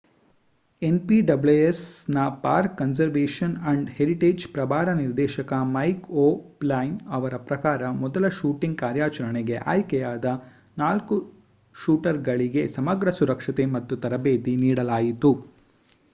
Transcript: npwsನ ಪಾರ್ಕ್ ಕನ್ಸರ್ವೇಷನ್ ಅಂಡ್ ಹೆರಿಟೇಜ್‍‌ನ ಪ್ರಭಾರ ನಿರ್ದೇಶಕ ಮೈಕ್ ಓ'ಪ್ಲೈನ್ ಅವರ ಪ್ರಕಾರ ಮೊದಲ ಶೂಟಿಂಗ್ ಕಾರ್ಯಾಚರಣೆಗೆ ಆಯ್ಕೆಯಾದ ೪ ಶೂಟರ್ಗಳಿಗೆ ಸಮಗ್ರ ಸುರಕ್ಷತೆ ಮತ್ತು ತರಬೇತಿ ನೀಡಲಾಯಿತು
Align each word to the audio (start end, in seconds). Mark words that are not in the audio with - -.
npwsನ 0.81 2.15
ಪಾರ್ಕ್ 2.41 2.77
ಕನ್ಸರ್ವೇಷನ್ 2.77 3.53
ಅಂಡ್ 3.65 3.89
ಹೆರಿಟೇಜ್‍‌ನ 3.89 4.51
ಪ್ರಭಾರ 4.53 4.93
ನಿರ್ದೇಶಕ 4.93 5.51
ಮೈಕ್ 5.73 6.07
ಓ'ಪ್ಲೈನ್ 6.23 6.95
ಅವರ 7.09 7.37
ಪ್ರಕಾರ 7.45 7.91
ಮೊದಲ 7.99 8.29
ಶೂಟಿಂಗ್ 8.39 8.79
ಕಾರ್ಯಾಚರಣೆಗೆ 8.79 9.59
ಆಯ್ಕೆಯಾದ 9.67 10.25
೪ 10.79 11.19
ಶೂಟರ್ಗಳಿಗೆ 11.75 12.63
ಸಮಗ್ರ 12.77 13.11
ಸುರಕ್ಷತೆ 13.11 13.65
ಮತ್ತು 13.75 13.95
ತರಬೇತಿ 13.97 14.55
ನೀಡಲಾಯಿತು 14.57 15.33